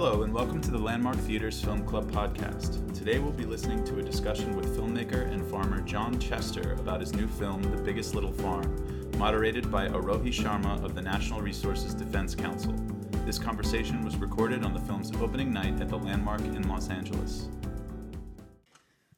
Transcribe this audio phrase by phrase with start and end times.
[0.00, 2.96] Hello, and welcome to the Landmark Theaters Film Club podcast.
[2.96, 7.12] Today we'll be listening to a discussion with filmmaker and farmer John Chester about his
[7.16, 12.36] new film, The Biggest Little Farm, moderated by Arohi Sharma of the National Resources Defense
[12.36, 12.72] Council.
[13.26, 17.48] This conversation was recorded on the film's opening night at the Landmark in Los Angeles.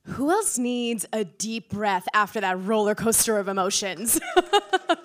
[0.05, 4.19] Who else needs a deep breath after that roller coaster of emotions?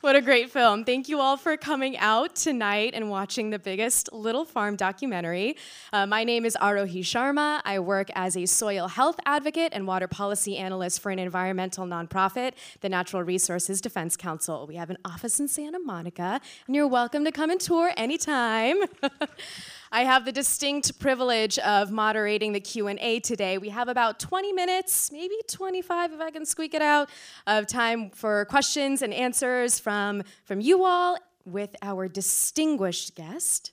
[0.00, 0.84] what a great film.
[0.84, 5.56] Thank you all for coming out tonight and watching the biggest Little Farm documentary.
[5.92, 7.60] Uh, my name is Arohi Sharma.
[7.64, 12.52] I work as a soil health advocate and water policy analyst for an environmental nonprofit,
[12.80, 14.66] the Natural Resources Defense Council.
[14.68, 18.76] We have an office in Santa Monica, and you're welcome to come and tour anytime.
[19.90, 23.56] I have the distinct privilege of moderating the Q&A today.
[23.56, 27.08] We have about 20 minutes, maybe 25 if I can squeak it out,
[27.46, 31.16] of time for questions and answers from, from you all
[31.46, 33.72] with our distinguished guest,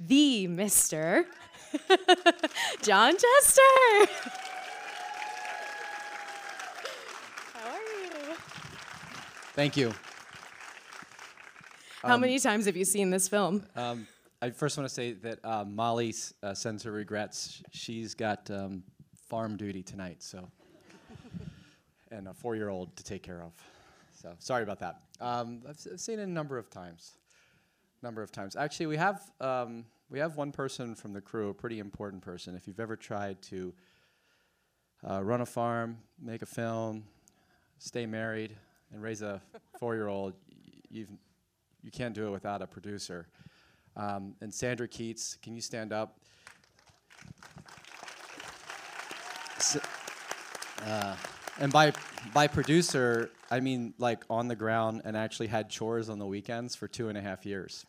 [0.00, 1.26] the Mr.
[2.82, 3.60] John Chester.
[7.54, 8.34] How are you?
[9.54, 9.92] Thank you.
[12.02, 13.64] How many times have you seen this film?
[13.76, 14.08] Um,
[14.42, 16.12] I first want to say that uh, Molly
[16.42, 17.62] uh, sends her regrets.
[17.70, 18.82] She's got um,
[19.28, 20.48] farm duty tonight, so
[22.10, 23.52] and a four-year-old to take care of.
[24.20, 24.96] So sorry about that.
[25.20, 27.12] Um, I've, I've seen it a number of times.
[28.02, 28.56] Number of times.
[28.56, 32.56] Actually, we have um, we have one person from the crew, a pretty important person.
[32.56, 33.72] If you've ever tried to
[35.08, 37.04] uh, run a farm, make a film,
[37.78, 38.56] stay married,
[38.92, 39.40] and raise a
[39.78, 40.34] four-year-old,
[40.90, 41.10] you've
[41.84, 43.28] you can't do it without a producer.
[43.96, 46.18] Um, and Sandra Keats, can you stand up?
[49.56, 49.78] S-
[50.86, 51.16] uh,
[51.60, 51.92] and by
[52.32, 56.74] by producer, I mean like on the ground and actually had chores on the weekends
[56.74, 57.84] for two and a half years.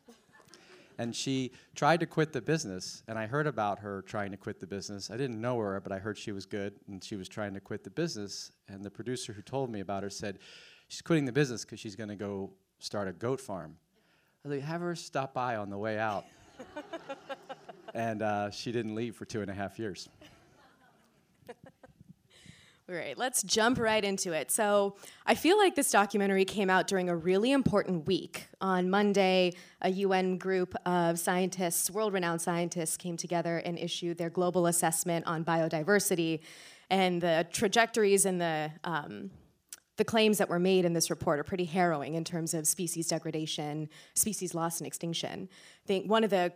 [1.00, 4.59] And she tried to quit the business, and I heard about her trying to quit
[4.59, 5.09] the business.
[5.09, 7.59] I didn't know her, but I heard she was good, and she was trying to
[7.59, 8.52] quit the business.
[8.68, 10.38] And the producer who told me about her said,
[10.88, 13.78] she's quitting the business because she's going to go start a goat farm.
[14.46, 16.26] I was like, have her stop by on the way out.
[17.94, 20.09] and uh, she didn't leave for two and a half years.
[22.90, 24.52] All right, let's jump right into it.
[24.52, 28.48] So, I feel like this documentary came out during a really important week.
[28.59, 34.30] On Monday, a UN group of scientists, world renowned scientists, came together and issued their
[34.30, 36.42] global assessment on biodiversity.
[36.90, 39.32] And the trajectories and the um,
[39.98, 43.08] the claims that were made in this report are pretty harrowing in terms of species
[43.08, 45.48] degradation, species loss, and extinction.
[45.84, 46.52] I think one of the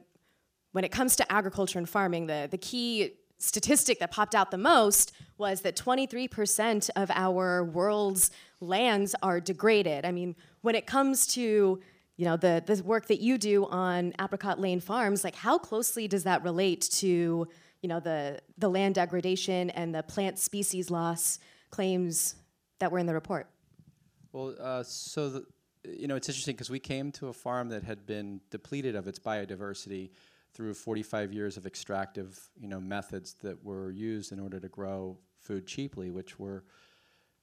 [0.72, 4.58] when it comes to agriculture and farming, the, the key statistic that popped out the
[4.58, 10.06] most was that 23% of our world's lands are degraded.
[10.06, 11.80] I mean, when it comes to
[12.18, 16.08] you know the, the work that you do on Apricot Lane Farms, like how closely
[16.08, 17.47] does that relate to
[17.81, 21.38] you know the, the land degradation and the plant species loss
[21.70, 22.36] claims
[22.80, 23.48] that were in the report?
[24.32, 25.46] Well, uh, so the,
[25.84, 29.08] you know, it's interesting because we came to a farm that had been depleted of
[29.08, 30.12] its biodiversity
[30.54, 35.18] through 45 years of extractive, you know, methods that were used in order to grow
[35.40, 36.64] food cheaply, which we're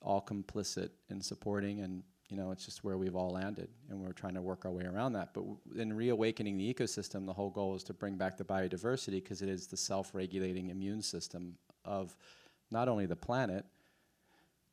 [0.02, 4.12] all complicit in supporting, and you know, it's just where we've all landed, and we're
[4.12, 5.34] trying to work our way around that.
[5.34, 5.44] But
[5.76, 9.48] in reawakening the ecosystem, the whole goal is to bring back the biodiversity because it
[9.48, 12.16] is the self-regulating immune system of
[12.70, 13.66] not only the planet,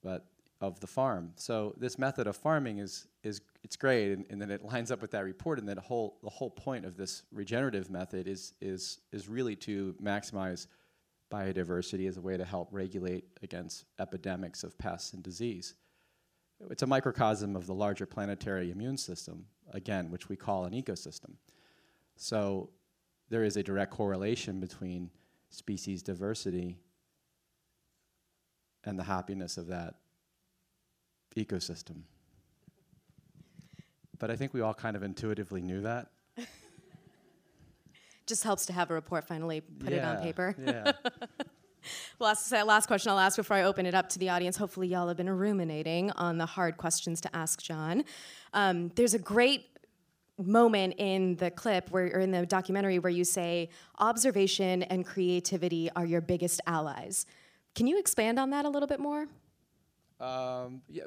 [0.02, 0.26] but
[0.62, 1.32] of the farm.
[1.36, 5.02] So this method of farming is is it's great, and, and then it lines up
[5.02, 5.60] with that report.
[5.60, 9.56] And then the whole the whole point of this regenerative method is is is really
[9.58, 10.68] to maximize
[11.32, 15.76] biodiversity as a way to help regulate against epidemics of pests and disease.
[16.70, 21.32] It's a microcosm of the larger planetary immune system, again, which we call an ecosystem.
[22.18, 22.70] So
[23.30, 25.10] there is a direct correlation between
[25.50, 26.78] species diversity
[28.84, 29.96] and the happiness of that
[31.36, 32.02] ecosystem.
[34.20, 36.08] But I think we all kind of intuitively knew that.
[38.28, 40.56] Just helps to have a report finally put it on Yeah, paper.
[40.64, 40.92] Yeah.
[42.20, 44.56] Last, last question I'll ask before I open it up to the audience.
[44.56, 48.04] Hopefully, y'all have been ruminating on the hard questions to ask John.
[48.54, 49.66] Um, there's a great
[50.38, 55.90] moment in the clip where, or in the documentary where you say observation and creativity
[55.96, 57.26] are your biggest allies.
[57.74, 59.26] Can you expand on that a little bit more?
[60.22, 61.04] Um, yeah.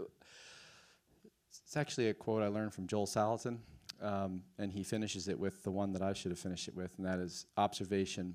[1.65, 3.59] It's actually a quote I learned from Joel Salatin,
[4.03, 6.93] um, and he finishes it with the one that I should have finished it with,
[6.99, 8.35] and that is observation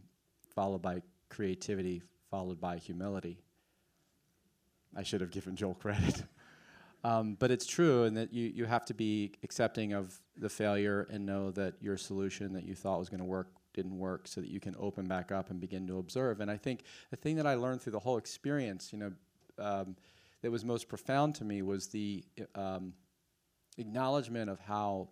[0.56, 3.40] followed by creativity followed by humility.
[4.96, 6.24] I should have given Joel credit.
[7.02, 11.08] Um, but it's true, and that you, you have to be accepting of the failure
[11.10, 14.42] and know that your solution that you thought was going to work didn't work so
[14.42, 16.42] that you can open back up and begin to observe.
[16.42, 19.12] And I think the thing that I learned through the whole experience, you know,
[19.58, 19.96] um,
[20.42, 22.24] that was most profound to me was the
[22.56, 22.94] um,
[23.78, 25.10] acknowledgement of how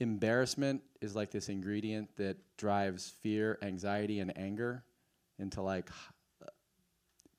[0.00, 4.84] embarrassment is like this ingredient that drives fear, anxiety, and anger
[5.38, 6.48] into like h-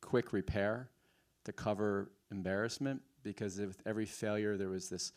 [0.02, 0.90] quick repair
[1.46, 3.02] to cover embarrassment.
[3.24, 5.14] Because with every failure there was this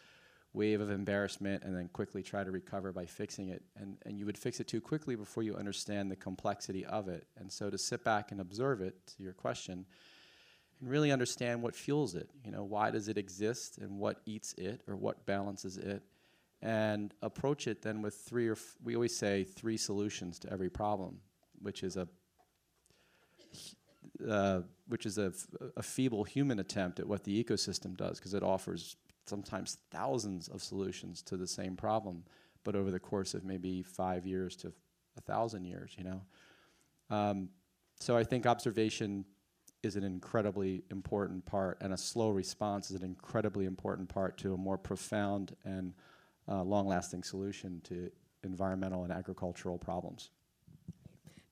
[0.52, 3.62] wave of embarrassment and then quickly try to recover by fixing it.
[3.76, 7.26] And, and you would fix it too quickly before you understand the complexity of it.
[7.37, 9.84] And so to sit back and observe it to your question
[10.81, 14.55] and really understand what fuels it you know why does it exist and what eats
[14.55, 16.02] it or what balances it
[16.62, 21.19] and approach it then with three or we always say three solutions to every problem
[21.61, 22.08] which is a
[24.26, 25.32] uh, which is a
[25.82, 28.96] feeble human attempt at what the ecosystem does because it offers
[29.26, 32.25] sometimes thousands of solutions to the same problem,
[32.64, 34.72] but over the course of maybe five years to
[35.17, 36.22] a thousand years, you know.
[37.11, 37.49] Um,
[37.99, 39.25] so I think observation
[39.82, 44.55] is an incredibly important part, and a slow response is an incredibly important part to
[44.55, 45.93] a more profound and
[46.49, 48.11] uh, long-lasting solution to
[48.43, 50.31] environmental and agricultural problems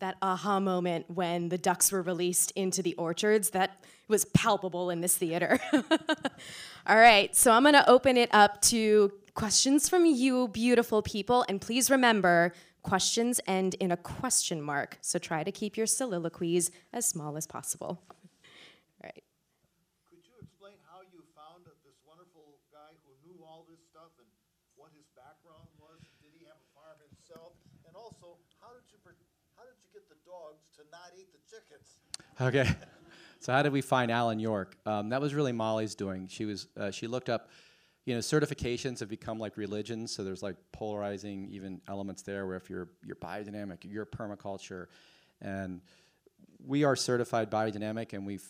[0.05, 5.01] that aha moment when the ducks were released into the orchards that was palpable in
[5.01, 5.59] this theater.
[6.87, 11.45] All right, so I'm going to open it up to questions from you, beautiful people.
[11.49, 12.53] And please remember,
[12.85, 14.99] questions end in a question mark.
[15.01, 17.99] So try to keep your soliloquies as small as possible.
[18.13, 19.25] All right.
[20.07, 24.29] Could you explain how you found this wonderful guy who knew all this stuff and
[24.77, 25.99] what his background was?
[26.23, 27.57] Did he have a farm himself?
[27.89, 29.01] And also, how did you
[29.57, 31.99] how did you get the dogs to not eat the chickens?
[32.41, 32.69] Okay.
[33.41, 34.77] so how did we find Alan York?
[34.85, 36.29] Um, that was really Molly's doing.
[36.29, 37.49] She was uh, she looked up,
[38.05, 40.15] you know, certifications have become like religions.
[40.15, 44.87] So there's like polarizing even elements there, where if you're you're biodynamic, you're permaculture,
[45.41, 45.81] and
[46.65, 48.47] we are certified biodynamic, and we've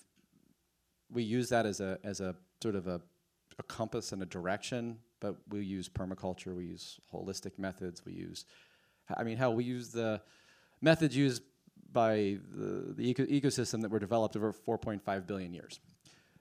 [1.11, 3.01] we use that as a as a sort of a,
[3.59, 4.99] a compass and a direction.
[5.21, 8.45] But we use permaculture, we use holistic methods, we use,
[9.17, 10.21] I mean, how we use the
[10.83, 11.43] methods used
[11.93, 15.81] by the, the eco ecosystem that were developed over 4.5 billion years.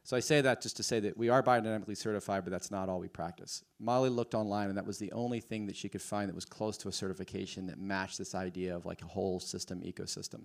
[0.05, 2.89] So I say that just to say that we are biodynamically certified, but that's not
[2.89, 3.63] all we practice.
[3.79, 6.43] Molly looked online, and that was the only thing that she could find that was
[6.43, 10.41] close to a certification that matched this idea of like a whole system ecosystem.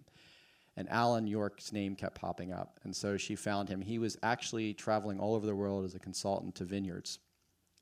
[0.76, 3.80] And Alan York's name kept popping up, and so she found him.
[3.80, 7.18] He was actually traveling all over the world as a consultant to vineyards.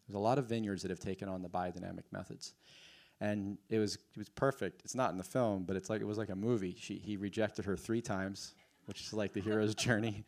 [0.09, 2.55] There's a lot of vineyards that have taken on the biodynamic methods
[3.21, 4.83] and it was it was perfect.
[4.85, 6.77] It's not in the film, but it's like it was like a movie.
[6.79, 8.55] She he rejected her three times,
[8.87, 10.25] which is like the hero's journey,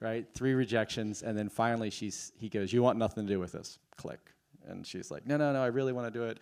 [0.00, 0.26] right?
[0.34, 3.78] Three rejections, and then finally she's he goes, "You want nothing to do with this?"
[3.96, 4.20] Click,
[4.66, 6.38] and she's like, "No, no, no, I really want to do it."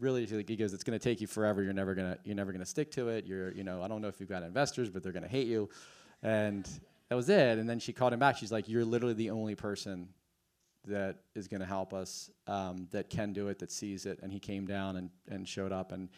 [0.00, 1.62] Really, he goes, "It's going to take you forever.
[1.62, 3.26] You're never gonna you're never gonna stick to it.
[3.26, 5.46] You're you know I don't know if you've got investors, but they're going to hate
[5.46, 5.68] you,"
[6.22, 6.68] and
[7.08, 7.58] that was it.
[7.58, 8.36] And then she called him back.
[8.36, 10.08] She's like, "You're literally the only person
[10.86, 14.18] that is going to help us, um, that can do it, that sees it.
[14.22, 15.92] And he came down and, and showed up.
[15.92, 16.08] And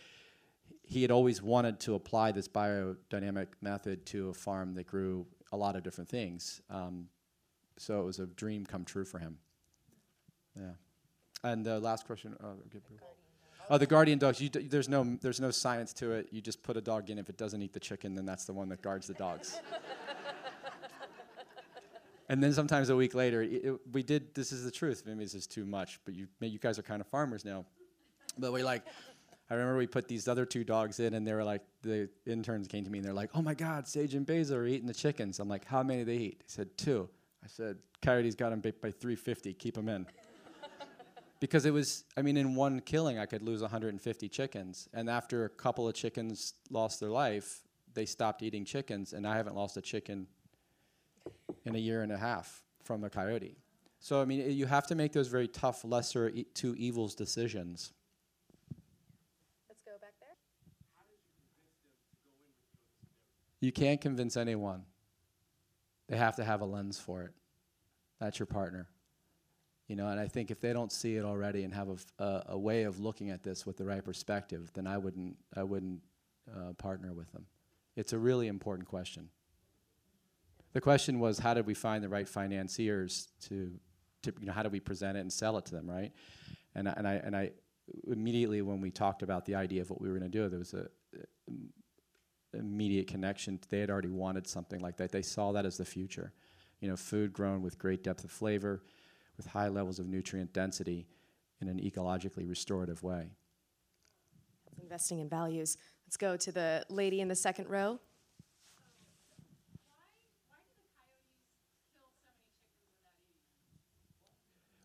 [0.83, 5.57] he had always wanted to apply this biodynamic method to a farm that grew a
[5.57, 6.61] lot of different things.
[6.71, 7.09] Um,
[7.79, 9.39] so it was a dream come true for him.
[10.59, 10.71] Yeah.
[11.45, 12.35] And the last question.
[12.43, 12.55] Uh,
[13.71, 14.39] oh, the guardian dogs.
[14.39, 16.29] D- there's no there's no science to it.
[16.31, 17.19] You just put a dog in.
[17.19, 19.61] If it doesn't eat the chicken, then that's the one that guards the dogs.
[22.29, 24.35] and then sometimes a week later, it, it, we did.
[24.35, 25.03] This is the truth.
[25.07, 27.67] Maybe this is too much, but you, you guys are kind of farmers now.
[28.39, 28.83] But we like,
[29.49, 32.67] I remember we put these other two dogs in, and they were like, the interns
[32.67, 34.95] came to me and they're like, "Oh my God, Sage and Beza are eating the
[34.95, 37.09] chickens." I'm like, "How many do they eat?" He said, two.
[37.45, 39.55] I said, "Coyote's got them by 350.
[39.55, 40.07] Keep them in."
[41.41, 45.45] because it was, I mean, in one killing, I could lose 150 chickens, and after
[45.45, 47.63] a couple of chickens lost their life,
[47.95, 50.27] they stopped eating chickens, and I haven't lost a chicken
[51.65, 53.57] in a year and a half from a coyote.
[53.99, 57.93] So, I mean, you have to make those very tough, lesser e two evils decisions.
[59.69, 60.37] Let's go back there.
[63.67, 64.83] You can't convince anyone.
[66.09, 67.33] They have to have a lens for it.
[68.21, 68.89] That's your partner.
[69.89, 72.59] You know, and I think if they don't see it already and have a, a
[72.59, 76.01] way of looking at this with the right perspective, then I wouldn't, I wouldn't
[76.51, 77.47] uh, partner with them.
[77.97, 79.29] It's a really important question
[80.77, 83.73] the question was how did we find the right financiers to,
[84.23, 86.13] to you know, how do we present it and sell it to them, right?
[86.75, 87.53] And, and I, and I
[88.09, 90.59] immediately when we talked about the idea of what we were going to do, there
[90.59, 91.06] was a, a
[92.57, 93.59] immediate connection.
[93.69, 95.13] They had already wanted something like that.
[95.13, 96.33] They saw that as the future.
[96.81, 98.83] You know, food grown with great depth of flavor,
[99.37, 101.07] with high levels of nutrient density
[101.61, 103.31] in an ecologically restorative way.
[104.83, 105.77] Investing in values.
[106.07, 107.99] Let's go to the lady in the second row.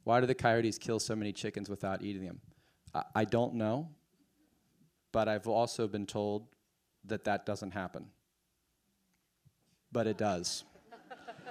[0.03, 2.39] Why do the coyotes kill so many chickens without eating them?
[2.93, 3.89] I, I don't know,
[5.11, 6.47] but I've also been told
[7.05, 8.07] that that doesn't happen.
[9.91, 10.63] But it does.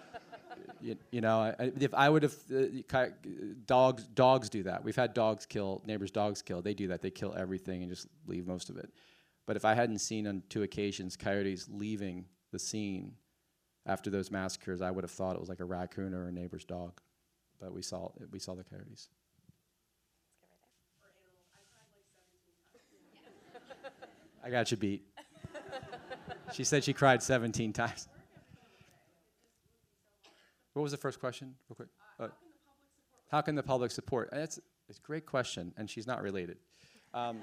[0.81, 3.07] you, you know, I, if I would have, uh,
[3.67, 4.83] dogs, dogs do that.
[4.83, 6.63] We've had dogs kill, neighbors' dogs kill.
[6.63, 7.03] They do that.
[7.03, 8.91] They kill everything and just leave most of it.
[9.47, 13.15] But if I hadn't seen on two occasions coyotes leaving the scene
[13.85, 16.65] after those massacres, I would have thought it was like a raccoon or a neighbor's
[16.65, 17.01] dog
[17.61, 19.09] but we saw we saw the coyotes.
[24.43, 25.05] I got you beat.
[26.53, 28.09] She said she cried 17 times.
[30.73, 31.89] What was the first question, real quick?
[32.19, 32.29] Uh,
[33.31, 34.31] how can the public support?
[34.33, 34.59] That's
[34.89, 36.59] it's a great question, and she's not related.
[37.15, 37.43] Um,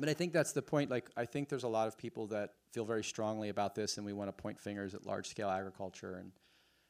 [0.00, 0.90] but I think that's the point.
[0.90, 4.06] Like, I think there's a lot of people that feel very strongly about this, and
[4.06, 6.32] we want to point fingers at large-scale agriculture and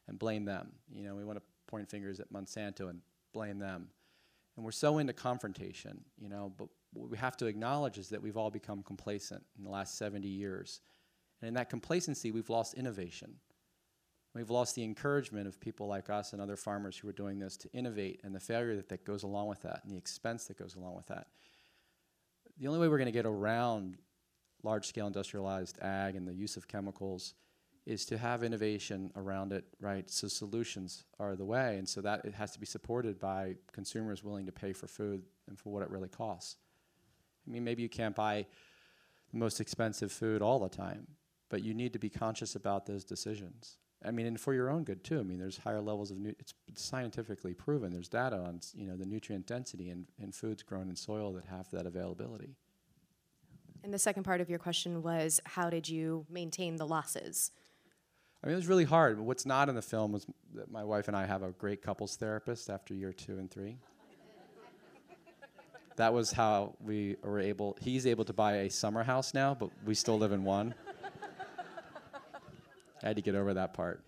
[0.07, 0.71] and blame them.
[0.93, 3.01] You know, we want to point fingers at Monsanto and
[3.33, 3.87] blame them.
[4.55, 8.21] And we're so into confrontation, you know, but what we have to acknowledge is that
[8.21, 10.81] we've all become complacent in the last 70 years.
[11.41, 13.35] And in that complacency, we've lost innovation.
[14.33, 17.55] We've lost the encouragement of people like us and other farmers who are doing this
[17.57, 20.57] to innovate and the failure that, that goes along with that and the expense that
[20.57, 21.27] goes along with that.
[22.59, 23.97] The only way we're going to get around
[24.63, 27.35] large scale industrialized ag and the use of chemicals
[27.85, 30.09] is to have innovation around it, right?
[30.09, 34.23] So solutions are the way, and so that it has to be supported by consumers
[34.23, 36.55] willing to pay for food and for what it really costs.
[37.47, 38.45] I mean, maybe you can't buy
[39.31, 41.07] the most expensive food all the time,
[41.49, 43.77] but you need to be conscious about those decisions.
[44.05, 45.19] I mean, and for your own good too.
[45.19, 47.91] I mean, there's higher levels of nu- it's scientifically proven.
[47.91, 51.45] There's data on you know the nutrient density in, in foods grown in soil that
[51.45, 52.55] have that availability.
[53.83, 57.51] And the second part of your question was, how did you maintain the losses?
[58.41, 59.19] I mean, it was really hard.
[59.19, 62.15] What's not in the film was that my wife and I have a great couples
[62.15, 63.77] therapist after year two and three.
[65.95, 67.77] That was how we were able.
[67.81, 70.73] He's able to buy a summer house now, but we still live in one.
[73.03, 74.03] I had to get over that part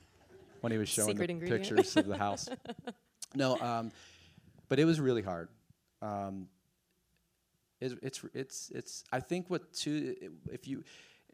[0.61, 2.49] when he was showing Secret the pictures of the house.
[3.37, 3.91] No, um,
[4.69, 5.49] but it was really hard.
[6.01, 6.47] Um,
[7.81, 10.15] it's, it's, it's, it's, I think what too,
[10.49, 10.85] if you,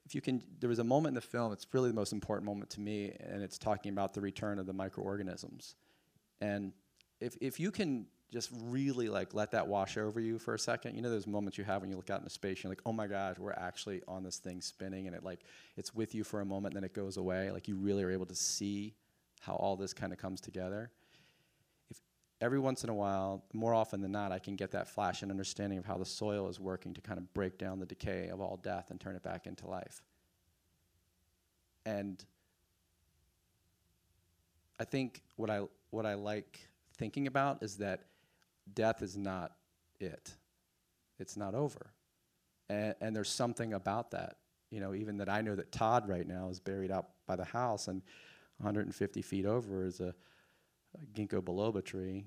[0.06, 2.46] if you can, there was a moment in the film, it's really the most important
[2.46, 5.76] moment to me, and it's talking about the return of the microorganisms.
[6.42, 6.74] And
[7.20, 10.96] if, if you can just really like let that wash over you for a second,
[10.96, 12.94] you know those moments you have when you look out into space, you're like, oh
[12.94, 15.42] my gosh, we're actually on this thing spinning, and it like,
[15.76, 17.52] it's with you for a moment, then it goes away.
[17.52, 18.96] Like you really are able to see
[19.42, 20.92] how all this kind of comes together.
[21.90, 22.00] If
[22.40, 25.32] every once in a while, more often than not, I can get that flash and
[25.32, 28.40] understanding of how the soil is working to kind of break down the decay of
[28.40, 30.02] all death and turn it back into life.
[31.86, 32.24] And
[34.80, 36.60] I think what I what I like
[36.98, 38.06] thinking about is that
[38.74, 39.54] death is not
[40.00, 40.34] it.
[41.20, 41.94] It's not over.
[42.70, 44.38] And, and there's something about that.
[44.70, 47.44] You know, even that I know that Todd right now is buried out by the
[47.44, 48.02] house and
[48.58, 50.14] 150 feet over is a,
[50.96, 52.26] a ginkgo biloba tree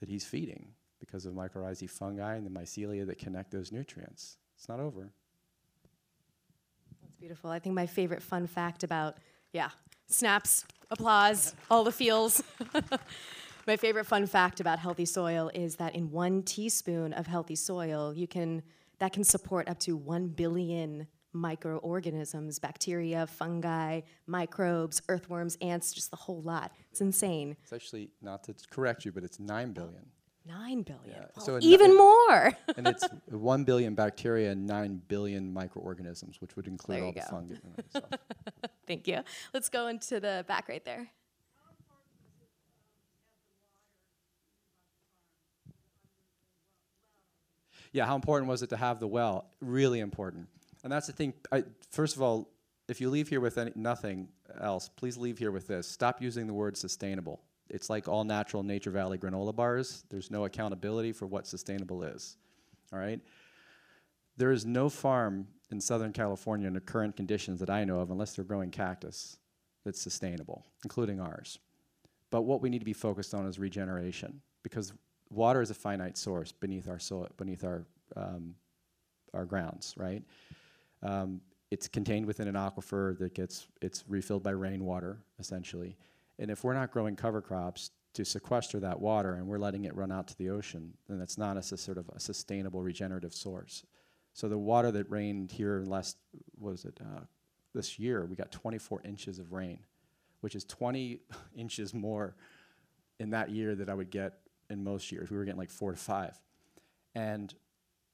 [0.00, 4.36] that he's feeding because of mycorrhizae fungi and the mycelia that connect those nutrients.
[4.56, 5.12] It's not over.
[7.02, 7.50] That's beautiful.
[7.50, 9.16] I think my favorite fun fact about,
[9.52, 9.70] yeah,
[10.08, 12.42] snaps, applause, all the feels.
[13.66, 18.12] my favorite fun fact about healthy soil is that in one teaspoon of healthy soil,
[18.14, 18.62] you can
[18.98, 26.16] that can support up to 1 billion microorganisms, bacteria, fungi, microbes, earthworms, ants, just the
[26.16, 26.72] whole lot.
[26.90, 27.56] It's insane.
[27.62, 30.06] It's actually not to correct you, but it's 9 billion.
[30.46, 31.10] Nine billion.
[31.10, 32.52] Yeah, Well, so even ni- more.
[32.78, 37.20] and it's 1 billion bacteria and 9 billion microorganisms, which would include all you the
[37.20, 37.26] go.
[37.26, 38.16] fungi.
[38.86, 39.20] Thank you.
[39.52, 41.08] Let's go into the back right there.
[47.96, 49.46] Yeah, how important was it to have the well?
[49.62, 50.48] Really important.
[50.84, 51.32] And that's the thing.
[51.50, 52.50] I, first of all,
[52.88, 54.28] if you leave here with any, nothing
[54.60, 55.88] else, please leave here with this.
[55.88, 57.40] Stop using the word sustainable.
[57.70, 60.04] It's like all natural Nature Valley granola bars.
[60.10, 62.36] There's no accountability for what sustainable is.
[62.92, 63.18] All right?
[64.36, 68.34] There is no farm in Southern California under current conditions that I know of, unless
[68.34, 69.38] they're growing cactus,
[69.86, 71.58] that's sustainable, including ours.
[72.30, 74.92] But what we need to be focused on is regeneration, because
[75.30, 77.84] water is a finite source beneath our soil, beneath our
[78.16, 78.54] um,
[79.34, 80.22] our grounds, right?
[81.02, 81.40] Um,
[81.70, 85.96] it's contained within an aquifer that gets it's refilled by rainwater essentially,
[86.38, 89.94] and if we're not growing cover crops to sequester that water and we're letting it
[89.94, 93.84] run out to the ocean, then that's not a sort of a sustainable regenerative source.
[94.32, 96.16] So the water that rained here last,
[96.58, 97.20] was it, uh,
[97.74, 99.80] this year, we got 24 inches of rain,
[100.40, 101.20] which is 20
[101.56, 102.36] inches more
[103.18, 104.34] in that year that I would get
[104.70, 105.30] in most years.
[105.30, 106.40] We were getting like four to five.
[107.14, 107.52] And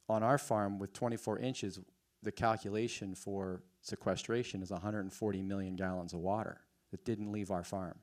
[0.08, 1.80] on our farm with 24 inches,
[2.22, 7.98] the calculation for sequestration is 140 million gallons of water that didn't leave our farm.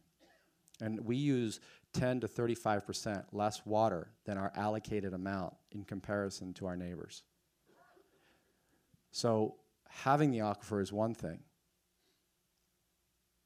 [0.82, 1.60] And we use
[1.94, 7.24] 10 to 35% less water than our allocated amount in comparison to our neighbors.
[9.12, 9.56] So
[9.90, 11.40] having the aquifer is one thing,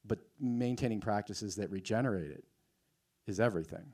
[0.06, 2.44] but maintaining practices that regenerate it
[3.26, 3.94] is everything.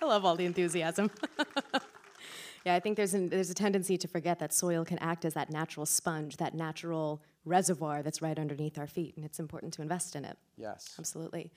[0.00, 1.10] I love all the enthusiasm.
[2.64, 5.34] yeah, I think there's, an, there's a tendency to forget that soil can act as
[5.34, 9.82] that natural sponge, that natural reservoir that's right underneath our feet, and it's important to
[9.82, 10.36] invest in it.
[10.56, 10.94] Yes.
[10.98, 11.50] Absolutely.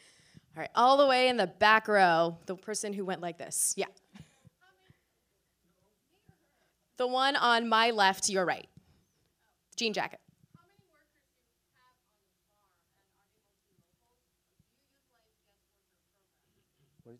[0.55, 3.73] All right, all the way in the back row, the person who went like this.
[3.75, 3.85] Yeah.
[6.97, 8.67] The one on my left, your right.
[9.75, 10.19] Jean jacket.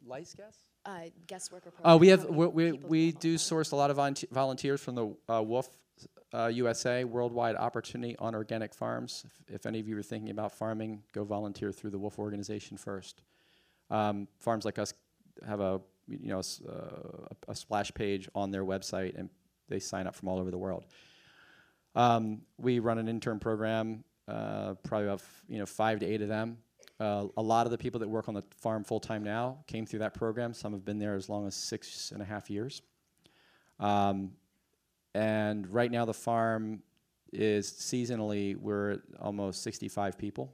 [0.05, 0.68] Lice guess?
[0.85, 4.29] Uh, guest worker Uh, we have we we, we do source a lot of volunte-
[4.31, 5.67] volunteers from the uh, WWOOF
[6.33, 9.25] uh, USA Worldwide Opportunity on Organic Farms.
[9.25, 12.77] If, if any of you are thinking about farming, go volunteer through the WWOOF organization
[12.77, 13.21] first.
[13.89, 14.93] Um, farms like us
[15.45, 16.71] have a you know uh,
[17.47, 19.29] a, a splash page on their website, and
[19.67, 20.85] they sign up from all over the world.
[21.95, 26.29] Um, we run an intern program, uh, probably about you know five to eight of
[26.29, 26.57] them.
[26.99, 29.85] Uh, a lot of the people that work on the farm full time now came
[29.85, 30.53] through that program.
[30.53, 32.81] Some have been there as long as six and a half years.
[33.79, 34.31] Um,
[35.15, 36.83] and right now, the farm
[37.31, 40.53] is seasonally we're almost 65 people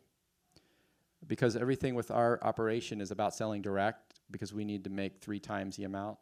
[1.28, 5.40] because everything with our operation is about selling direct because we need to make three
[5.40, 6.18] times the amount.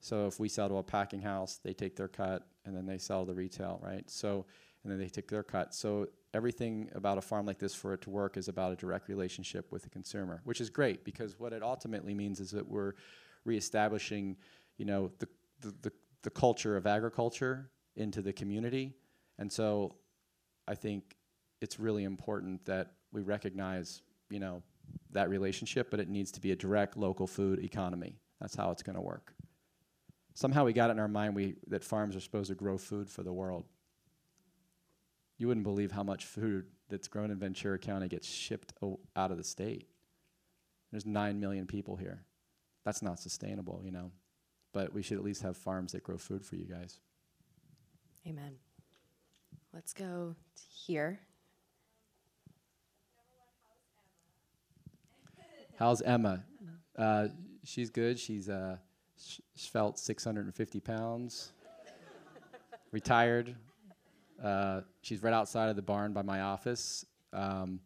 [0.00, 2.98] So if we sell to a packing house, they take their cut and then they
[2.98, 4.08] sell to retail, right?
[4.08, 4.46] So
[4.84, 5.74] and then they take their cut.
[5.74, 9.08] So everything about a farm like this for it to work is about a direct
[9.08, 12.92] relationship with the consumer, which is great because what it ultimately means is that we're
[13.44, 14.36] reestablishing,
[14.76, 15.28] you know, the
[15.60, 18.94] the, the, the culture of agriculture into the community.
[19.38, 19.96] And so
[20.66, 21.16] I think
[21.60, 24.62] it's really important that we recognize, you know,
[25.10, 28.18] that relationship, but it needs to be a direct local food economy.
[28.40, 29.34] That's how it's going to work.
[30.34, 33.10] Somehow we got it in our mind we, that farms are supposed to grow food
[33.10, 33.64] for the world.
[35.38, 39.30] You wouldn't believe how much food that's grown in Ventura County gets shipped o- out
[39.30, 39.86] of the state.
[40.90, 42.24] There's 9 million people here.
[42.84, 44.10] That's not sustainable, you know.
[44.72, 46.98] But we should at least have farms that grow food for you guys.
[48.26, 48.56] Amen.
[49.72, 51.20] Let's go to here.
[55.78, 56.42] How's Emma?
[56.96, 57.28] Uh,
[57.64, 58.18] she's good.
[58.18, 58.78] She's uh,
[59.16, 61.52] sh- felt 650 pounds.
[62.90, 63.54] Retired.
[64.42, 67.04] Uh, she's right outside of the barn by my office.
[67.32, 67.80] Um,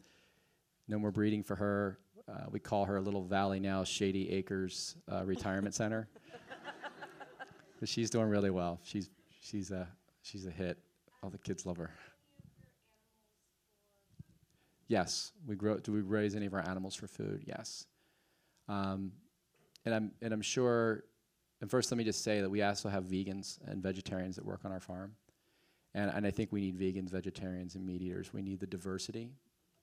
[0.89, 1.99] no more breeding for her.
[2.29, 6.09] Uh, we call her a Little Valley now Shady Acres uh, Retirement Center.
[7.81, 8.79] But she's doing really well.
[8.85, 9.11] She's
[9.41, 9.89] she's a
[10.23, 10.79] she's a hit.
[11.21, 11.91] All the kids love her.
[14.87, 15.79] Yes, we grow.
[15.79, 17.43] Do we raise any of our animals for food?
[17.45, 17.87] Yes.
[18.69, 19.11] Um,
[19.85, 21.03] and I'm and I'm sure.
[21.61, 24.61] And first, let me just say that we also have vegans and vegetarians that work
[24.65, 25.17] on our farm,
[25.95, 28.33] and and I think we need vegans, vegetarians, and meat eaters.
[28.33, 29.31] We need the diversity.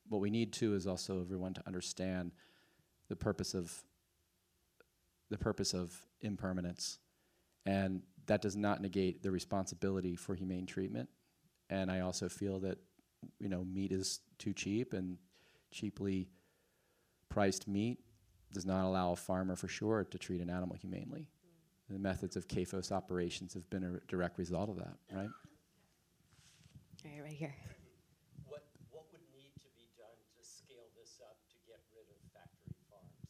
[0.07, 2.31] What we need too is also everyone to understand
[3.09, 3.83] the purpose of
[5.29, 6.97] the purpose of impermanence,
[7.65, 11.09] and that does not negate the responsibility for humane treatment.
[11.69, 12.79] And I also feel that
[13.39, 15.17] you know meat is too cheap and
[15.71, 16.29] cheaply
[17.29, 17.99] priced meat
[18.51, 21.27] does not allow a farmer for sure to treat an animal humanely.
[21.89, 25.29] The methods of CAFOS operations have been a direct result of that, right?
[27.09, 27.55] All right, right here.
[28.45, 32.17] What, what would need to be done to scale this up to get rid of
[32.33, 33.29] factory farms?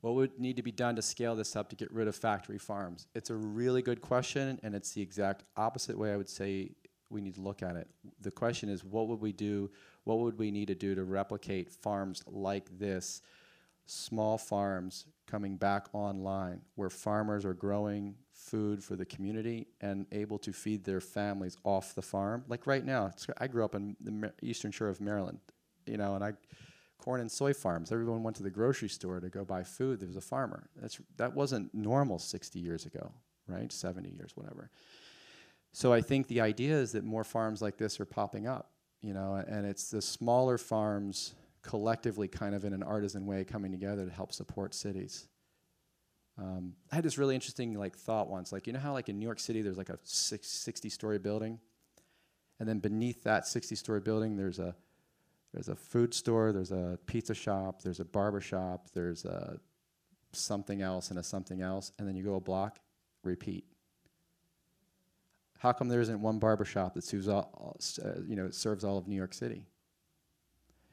[0.00, 2.58] What would need to be done to scale this up to get rid of factory
[2.58, 3.08] farms?
[3.14, 6.72] It's a really good question, and it's the exact opposite way I would say
[7.10, 7.88] we need to look at it.
[8.20, 9.70] The question is, what would we do?
[10.04, 13.22] What would we need to do to replicate farms like this,
[13.86, 20.38] small farms coming back online, where farmers are growing food for the community and able
[20.38, 22.44] to feed their families off the farm?
[22.48, 25.40] Like right now, I grew up in the eastern shore of Maryland,
[25.86, 26.34] you know, and I
[26.98, 27.92] corn and soy farms.
[27.92, 30.00] Everyone went to the grocery store to go buy food.
[30.00, 30.68] There was a farmer.
[30.76, 33.12] That's that wasn't normal 60 years ago,
[33.48, 33.72] right?
[33.72, 34.70] 70 years, whatever.
[35.72, 38.70] So I think the idea is that more farms like this are popping up,
[39.02, 43.72] you know, and it's the smaller farms collectively kind of in an artisan way coming
[43.72, 45.26] together to help support cities.
[46.38, 49.18] Um, I had this really interesting like thought once, like you know how like in
[49.18, 51.58] New York City there's like a six, 60 story building,
[52.60, 54.74] and then beneath that 60 story building there's a
[55.54, 59.58] there's a food store, there's a pizza shop, there's a barber shop, there's a
[60.32, 62.78] something else and a something else, and then you go a block,
[63.24, 63.64] repeat.
[65.58, 68.98] How come there isn't one barber shop that serves all, uh, you know, serves all
[68.98, 69.64] of New York City?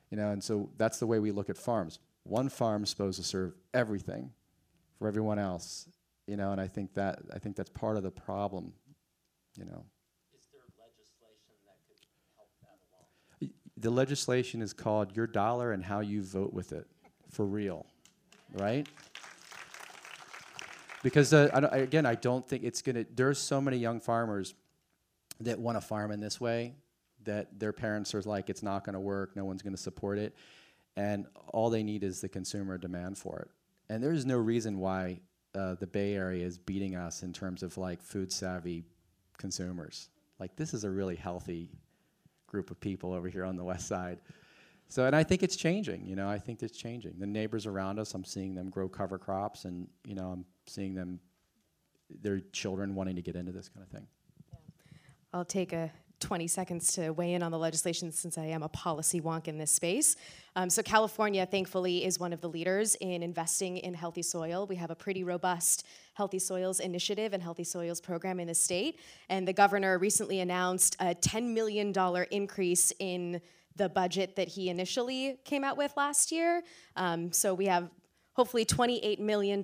[0.09, 1.99] You know, and so that's the way we look at farms.
[2.23, 4.31] One farm is supposed to serve everything
[4.97, 5.87] for everyone else,
[6.27, 8.73] you know, and I think that I think that's part of the problem,
[9.57, 9.83] you know.
[10.33, 11.99] Is there legislation that could
[12.35, 13.51] help that along?
[13.77, 16.87] the legislation is called Your Dollar and How You Vote with It,
[17.29, 17.85] for real,
[18.53, 18.87] right?
[21.03, 23.05] Because uh, I don't- again, I don't think it's gonna.
[23.13, 24.53] There's so many young farmers
[25.41, 26.75] that want to farm in this way
[27.25, 29.35] that their parents are like, it's not going to work.
[29.35, 30.35] No one's going to support it,
[30.95, 33.49] and all they need is the consumer demand for it.
[33.89, 35.19] And there's no reason why
[35.55, 38.85] uh, the Bay Area is beating us in terms of like food savvy
[39.37, 40.09] consumers.
[40.39, 41.69] Like this is a really healthy
[42.47, 44.19] group of people over here on the west side.
[44.89, 46.05] So, and I think it's changing.
[46.05, 47.15] You know, I think it's changing.
[47.17, 50.93] The neighbors around us, I'm seeing them grow cover crops, and you know, I'm seeing
[50.93, 51.19] them,
[52.21, 54.05] their children wanting to get into this kind of thing.
[55.33, 55.91] I'll take a
[56.23, 59.57] 20 seconds to weigh in on the legislation since I am a policy wonk in
[59.57, 60.15] this space.
[60.55, 64.65] Um, so, California, thankfully, is one of the leaders in investing in healthy soil.
[64.65, 68.99] We have a pretty robust Healthy Soils initiative and Healthy Soils program in the state.
[69.29, 71.93] And the governor recently announced a $10 million
[72.31, 73.41] increase in
[73.75, 76.63] the budget that he initially came out with last year.
[76.95, 77.89] Um, so, we have
[78.33, 79.61] hopefully $28 million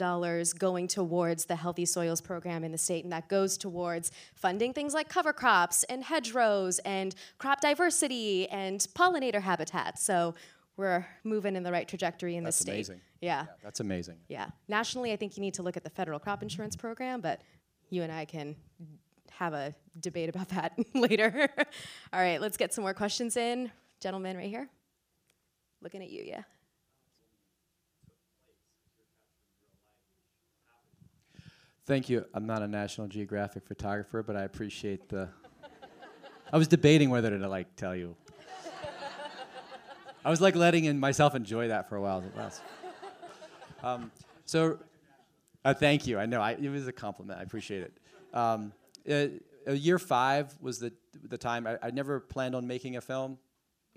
[0.57, 4.93] going towards the Healthy Soils program in the state, and that goes towards funding things
[4.93, 10.03] like cover crops and hedgerows and crop diversity and pollinator habitats.
[10.03, 10.35] So
[10.77, 12.71] we're moving in the right trajectory in the state.
[12.71, 13.01] amazing.
[13.21, 13.47] Yeah.
[13.63, 14.17] That's amazing.
[14.29, 14.47] Yeah.
[14.67, 17.41] Nationally, I think you need to look at the federal crop insurance program, but
[17.89, 18.55] you and I can
[19.31, 21.49] have a debate about that later.
[22.13, 23.71] All right, let's get some more questions in.
[23.99, 24.69] Gentleman right here.
[25.81, 26.43] Looking at you, yeah.
[31.89, 32.23] Thank you.
[32.35, 35.27] I'm not a National Geographic photographer, but I appreciate the.
[36.53, 38.15] I was debating whether to like tell you.
[40.23, 42.23] I was like letting in myself enjoy that for a while.
[43.81, 44.11] Um,
[44.45, 44.77] so,
[45.65, 46.19] uh, thank you.
[46.19, 47.39] I know I, it was a compliment.
[47.39, 47.97] I appreciate it.
[48.35, 48.71] Um,
[49.09, 49.25] uh,
[49.67, 51.65] uh, year five was the the time.
[51.65, 53.39] I, I never planned on making a film.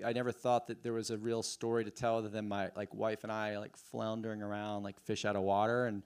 [0.02, 2.94] I never thought that there was a real story to tell other than my like
[2.94, 6.02] wife and I like floundering around like fish out of water and.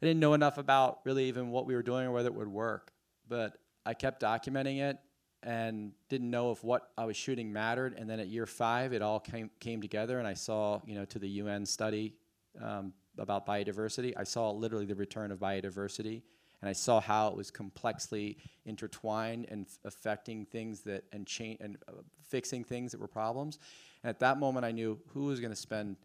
[0.00, 2.48] I didn't know enough about really even what we were doing or whether it would
[2.48, 2.92] work.
[3.28, 4.98] But I kept documenting it
[5.42, 7.94] and didn't know if what I was shooting mattered.
[7.96, 11.04] And then at year five, it all came came together, and I saw you know
[11.06, 12.14] to the UN study
[12.60, 14.12] um, about biodiversity.
[14.16, 16.22] I saw literally the return of biodiversity,
[16.60, 21.78] and I saw how it was complexly intertwined and affecting things that and change and
[21.88, 21.92] uh,
[22.28, 23.58] fixing things that were problems.
[24.02, 25.96] And at that moment, I knew who was going to spend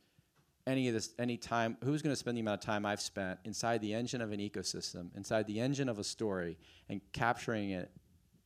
[0.71, 3.37] any of this any time who's going to spend the amount of time i've spent
[3.43, 6.57] inside the engine of an ecosystem inside the engine of a story
[6.89, 7.91] and capturing it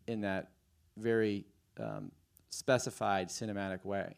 [0.07, 0.51] in that
[0.97, 1.45] very
[1.79, 2.11] um,
[2.49, 4.15] specified cinematic way?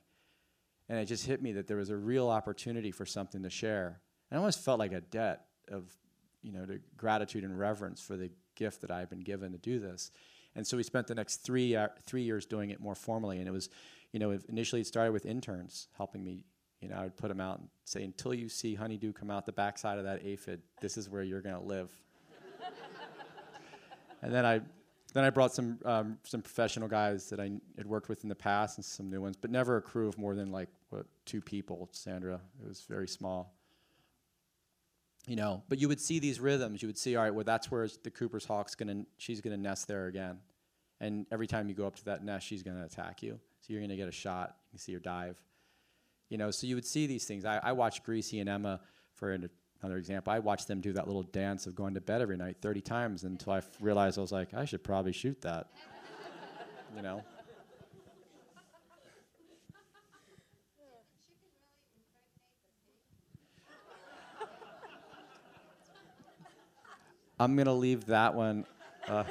[0.89, 4.00] And it just hit me that there was a real opportunity for something to share.
[4.30, 5.84] And i almost felt like a debt of
[6.41, 9.80] you know to gratitude and reverence for the gift that i've been given to do
[9.80, 10.12] this.
[10.56, 13.39] And so we spent the next three uh, three years doing it more formally.
[13.39, 13.70] And it was
[14.13, 16.46] you know initially it started with interns helping me
[16.82, 19.46] you know, I would put them out and say, until you see honeydew come out
[19.46, 21.90] the backside of that aphid, this is where you're going to live.
[24.22, 24.62] and then I,
[25.13, 28.36] then I brought some um, some professional guys that I had worked with in the
[28.36, 31.42] past and some new ones, but never a crew of more than like what two
[31.42, 31.90] people.
[31.92, 33.54] Sandra, it was very small.
[35.26, 36.82] You know, but you would see these rhythms.
[36.82, 39.88] You would see, all right, well, that's where the Cooper's hawk's gonna, she's gonna nest
[39.88, 40.38] there again,
[41.02, 43.40] and every time you go up to that nest, she's gonna attack you.
[43.62, 44.56] So you're gonna get a shot.
[44.68, 45.42] You can see her dive.
[46.30, 47.46] You know, so you would see these things.
[47.46, 48.82] I, I watched Greasy and Emma
[49.13, 49.50] for an,
[49.82, 50.34] another example.
[50.34, 53.24] I watched them do that little dance of going to bed every night 30 times
[53.24, 55.68] until I f- realized I was like, I should probably shoot that.
[56.96, 57.24] you know?
[67.40, 68.66] I'm gonna leave that one.
[69.08, 69.24] Uh,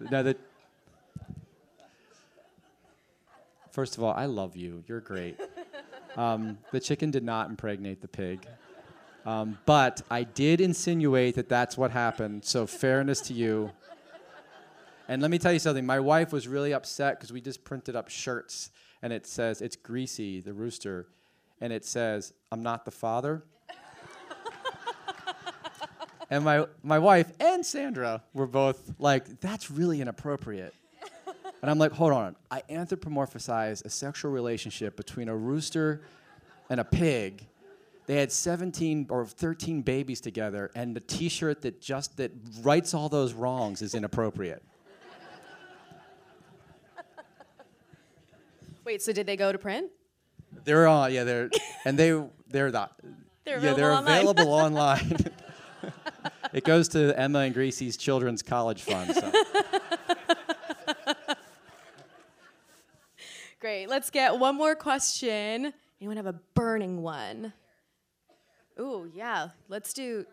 [0.10, 0.36] no, the,
[3.72, 4.84] First of all, I love you.
[4.86, 5.40] You're great.
[6.14, 8.46] Um, the chicken did not impregnate the pig.
[9.24, 12.44] Um, but I did insinuate that that's what happened.
[12.44, 13.70] So, fairness to you.
[15.08, 15.86] And let me tell you something.
[15.86, 19.76] My wife was really upset because we just printed up shirts and it says, it's
[19.76, 21.08] Greasy, the rooster.
[21.60, 23.44] And it says, I'm not the father.
[26.30, 30.74] and my, my wife and Sandra were both like, that's really inappropriate.
[31.62, 32.36] And I'm like, hold on.
[32.50, 36.02] I anthropomorphize a sexual relationship between a rooster
[36.68, 37.46] and a pig.
[38.06, 43.08] They had 17 or 13 babies together, and the T-shirt that just that rights all
[43.08, 44.62] those wrongs is inappropriate.
[48.84, 49.88] Wait, so did they go to print?
[50.64, 51.50] They're on, yeah, they're
[51.84, 52.88] and they they're the
[53.44, 55.06] They're yeah, they're available online.
[55.06, 55.22] available
[55.86, 55.92] online.
[56.52, 59.14] it goes to Emma and Gracie's Children's College Fund.
[59.14, 59.32] So.
[63.62, 63.88] Great.
[63.88, 65.72] Let's get one more question.
[66.00, 67.52] Anyone have a burning one?
[68.80, 69.50] Ooh, yeah.
[69.68, 70.26] Let's do.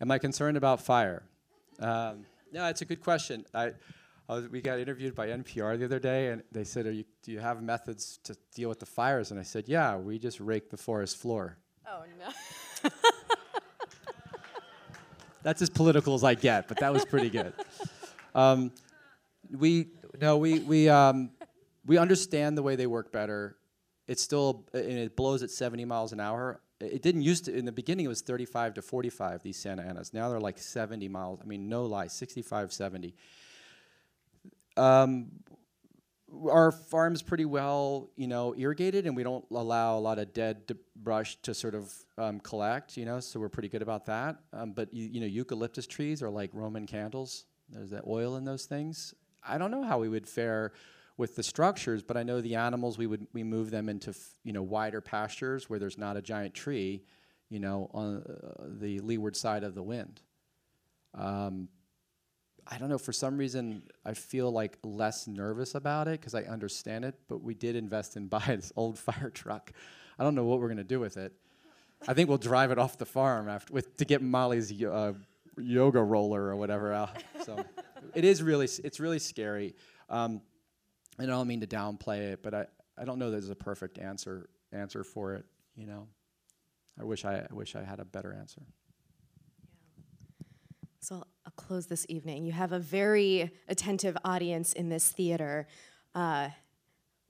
[0.00, 1.22] Am I concerned about fire?
[1.80, 3.44] Um, no, it's a good question.
[3.52, 3.72] I, I
[4.34, 7.32] was, we got interviewed by NPR the other day, and they said, Are you, "Do
[7.32, 10.70] you have methods to deal with the fires?" And I said, "Yeah, we just rake
[10.70, 12.90] the forest floor." Oh, no.
[15.42, 17.54] That's as political as I get, but that was pretty good.
[18.34, 18.72] Um,
[19.50, 19.88] we
[20.20, 21.30] no, we we um,
[21.86, 23.56] we understand the way they work better.
[24.06, 26.60] It's still and it blows at 70 miles an hour.
[26.80, 28.04] It didn't used to in the beginning.
[28.04, 30.12] It was 35 to 45 these Santa Anas.
[30.12, 31.40] Now they're like 70 miles.
[31.42, 33.14] I mean, no lie, 65, 70.
[34.78, 35.32] Um,
[36.50, 40.70] our farm's pretty well, you know, irrigated, and we don't allow a lot of dead
[40.94, 43.20] brush to sort of um, collect, you know.
[43.20, 44.36] So we're pretty good about that.
[44.52, 47.46] Um, but you, you know, eucalyptus trees are like Roman candles.
[47.70, 49.14] There's that oil in those things.
[49.46, 50.72] I don't know how we would fare
[51.16, 54.14] with the structures, but I know the animals we would we move them into
[54.44, 57.02] you know wider pastures where there's not a giant tree,
[57.48, 60.20] you know, on uh, the leeward side of the wind.
[61.14, 61.68] Um,
[62.70, 62.98] I don't know.
[62.98, 67.14] For some reason, I feel like less nervous about it because I understand it.
[67.28, 69.72] But we did invest in buy this old fire truck.
[70.18, 71.32] I don't know what we're gonna do with it.
[72.06, 75.14] I think we'll drive it off the farm after with to get Molly's uh,
[75.56, 77.22] yoga roller or whatever out.
[77.44, 77.64] So
[78.14, 79.74] it is really it's really scary.
[80.08, 80.42] Um,
[81.18, 83.98] and I don't mean to downplay it, but I, I don't know there's a perfect
[83.98, 85.44] answer answer for it.
[85.76, 86.08] You know,
[87.00, 88.62] I wish I, I wish I had a better answer.
[91.00, 92.44] So I'll, I'll close this evening.
[92.44, 95.66] You have a very attentive audience in this theater.
[96.14, 96.48] Uh,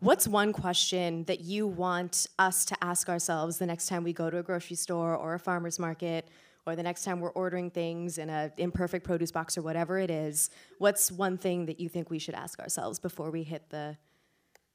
[0.00, 4.30] what's one question that you want us to ask ourselves the next time we go
[4.30, 6.28] to a grocery store or a farmer's market
[6.66, 10.10] or the next time we're ordering things in a imperfect produce box or whatever it
[10.10, 10.50] is?
[10.78, 13.96] What's one thing that you think we should ask ourselves before we hit the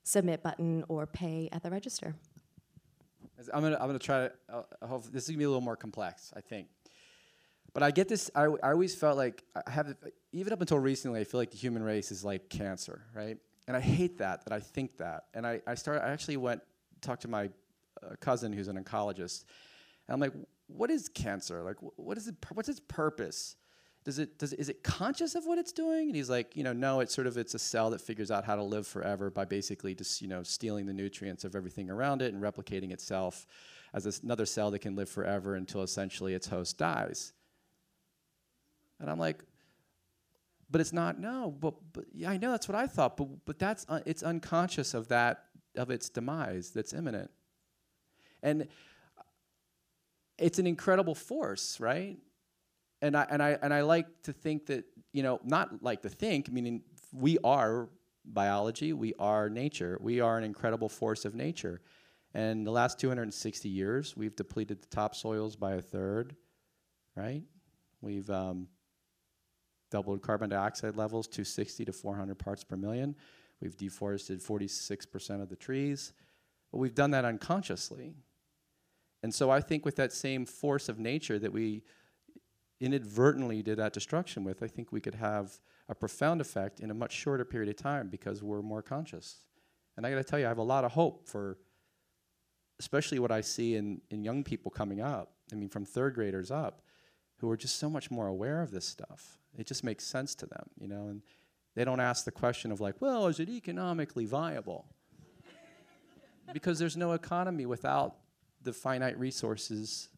[0.02, 2.14] submit button or pay at the register?
[3.52, 4.32] I'm gonna I'm gonna try to.
[4.48, 6.32] Uh, this is gonna be a little more complex.
[6.36, 6.68] I think.
[7.74, 8.30] But I get this.
[8.34, 9.94] I, I always felt like I have
[10.32, 11.20] even up until recently.
[11.20, 13.36] I feel like the human race is like cancer, right?
[13.66, 14.44] And I hate that.
[14.44, 15.24] That I think that.
[15.34, 16.00] And I I start.
[16.02, 16.62] I actually went
[17.00, 17.50] talked to my
[18.02, 19.44] uh, cousin who's an oncologist,
[20.06, 20.32] and I'm like,
[20.68, 21.62] what is cancer?
[21.62, 22.36] Like, wh- what is it?
[22.52, 23.56] What's its purpose?
[24.04, 26.08] Does it does is it conscious of what it's doing?
[26.08, 27.00] And he's like, you know, no.
[27.00, 29.96] It's sort of it's a cell that figures out how to live forever by basically
[29.96, 33.46] just you know stealing the nutrients of everything around it and replicating itself
[33.94, 37.32] as another cell that can live forever until essentially its host dies.
[39.04, 39.44] And I'm like,
[40.70, 41.20] but it's not.
[41.20, 43.18] No, but, but yeah, I know that's what I thought.
[43.18, 45.44] But but that's uh, it's unconscious of that
[45.76, 47.30] of its demise that's imminent.
[48.42, 48.68] And
[50.38, 52.16] it's an incredible force, right?
[53.02, 56.08] And I and I and I like to think that you know not like to
[56.08, 56.80] think, meaning
[57.12, 57.90] we are
[58.24, 61.82] biology, we are nature, we are an incredible force of nature.
[62.32, 66.34] And the last 260 years, we've depleted the topsoils by a third,
[67.14, 67.42] right?
[68.00, 68.66] We've um,
[69.94, 73.14] doubled carbon dioxide levels to 60 to 400 parts per million.
[73.60, 76.12] We've deforested 46% of the trees.
[76.72, 78.16] But we've done that unconsciously.
[79.22, 81.84] And so I think with that same force of nature that we
[82.80, 86.94] inadvertently did that destruction with, I think we could have a profound effect in a
[86.94, 89.44] much shorter period of time because we're more conscious.
[89.96, 91.56] And I got to tell you, I have a lot of hope for,
[92.80, 95.34] especially what I see in, in young people coming up.
[95.52, 96.82] I mean, from third graders up,
[97.44, 99.38] who are just so much more aware of this stuff.
[99.58, 101.22] It just makes sense to them, you know, and
[101.74, 104.86] they don't ask the question of like, well, is it economically viable?
[106.52, 108.16] because there's no economy without
[108.62, 110.08] the finite resources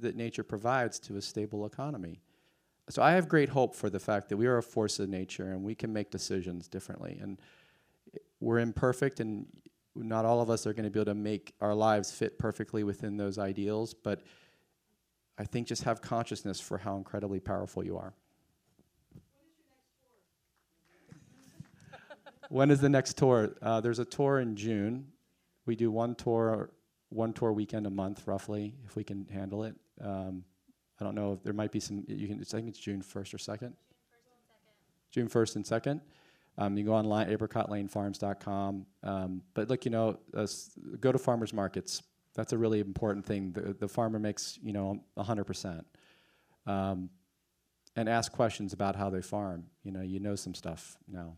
[0.00, 2.20] that nature provides to a stable economy.
[2.88, 5.52] So I have great hope for the fact that we are a force of nature
[5.52, 7.18] and we can make decisions differently.
[7.20, 7.38] And
[8.40, 9.46] we're imperfect, and
[9.94, 12.84] not all of us are going to be able to make our lives fit perfectly
[12.84, 13.92] within those ideals.
[13.92, 14.22] But
[15.38, 18.12] I think just have consciousness for how incredibly powerful you are.
[22.48, 23.54] when is the next tour?
[23.62, 25.06] Uh, there's a tour in June.
[25.64, 26.70] We do one tour,
[27.10, 29.76] one tour weekend a month, roughly, if we can handle it.
[30.00, 30.44] Um,
[31.00, 32.04] I don't know if there might be some.
[32.08, 32.40] You can.
[32.40, 33.74] I think it's June first or second.
[35.12, 36.00] June first and second.
[36.58, 38.86] Um, you go online, apricotlanefarms.com.
[39.04, 40.46] Um, but look, you know, uh,
[40.98, 42.02] go to farmers markets.
[42.38, 43.50] That's a really important thing.
[43.50, 45.84] The, the farmer makes, you know, 100%.
[46.68, 47.10] Um,
[47.96, 49.64] and ask questions about how they farm.
[49.82, 51.34] You know, you know some stuff now.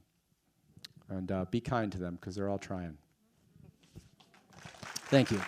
[1.09, 2.99] And uh, be kind to them because they're all trying.
[5.07, 5.41] Thank you.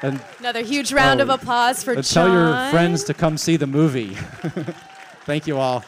[0.00, 2.04] And Another huge round of Oh, applause for uh, John.
[2.04, 4.14] tell your friends to come see the movie.
[5.26, 5.84] Thank you all.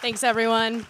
[0.00, 0.86] Thanks, everyone.